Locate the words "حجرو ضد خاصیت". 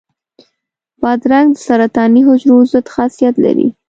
2.27-3.35